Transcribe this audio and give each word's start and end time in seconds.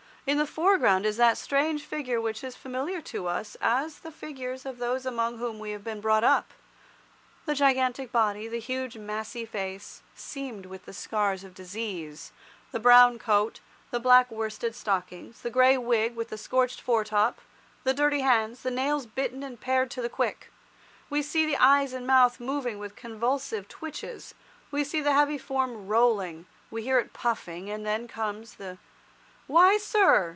In 0.27 0.37
the 0.37 0.45
foreground 0.45 1.07
is 1.07 1.17
that 1.17 1.35
strange 1.39 1.83
figure 1.83 2.21
which 2.21 2.37
is 2.43 2.53
as 2.53 2.55
familiar 2.55 3.01
to 3.01 3.25
us 3.25 3.57
as 3.59 3.99
the 3.99 4.11
figures 4.11 4.67
of 4.67 4.77
those 4.77 5.03
among 5.03 5.39
whom 5.39 5.57
we 5.57 5.71
have 5.71 5.83
been 5.83 5.99
brought 5.99 6.23
up—the 6.23 7.55
gigantic 7.55 8.11
body, 8.11 8.47
the 8.47 8.59
huge 8.59 8.95
massy 8.99 9.45
face, 9.47 10.03
seamed 10.13 10.67
with 10.67 10.85
the 10.85 10.93
scars 10.93 11.43
of 11.43 11.55
disease, 11.55 12.31
the 12.71 12.79
brown 12.79 13.17
coat, 13.17 13.61
the 13.89 13.99
black 13.99 14.29
worsted 14.29 14.75
stockings, 14.75 15.41
the 15.41 15.49
grey 15.49 15.75
wig 15.75 16.15
with 16.15 16.29
the 16.29 16.37
scorched 16.37 16.81
foretop, 16.81 17.41
the 17.83 17.93
dirty 17.93 18.19
hands, 18.21 18.61
the 18.61 18.69
nails 18.71 19.07
bitten 19.07 19.41
and 19.41 19.59
pared 19.59 19.89
to 19.89 20.03
the 20.03 20.07
quick. 20.07 20.51
We 21.09 21.23
see 21.23 21.47
the 21.47 21.57
eyes 21.57 21.93
and 21.93 22.05
mouth 22.05 22.39
moving 22.39 22.77
with 22.77 22.95
convulsive 22.95 23.67
twitches; 23.67 24.35
we 24.69 24.83
see 24.83 25.01
the 25.01 25.13
heavy 25.13 25.39
form 25.39 25.87
rolling; 25.87 26.45
we 26.69 26.83
hear 26.83 26.99
it 26.99 27.11
puffing, 27.11 27.71
and 27.71 27.83
then 27.83 28.07
comes 28.07 28.53
the 28.55 28.77
'Why, 29.47 29.75
sir! 29.79 30.29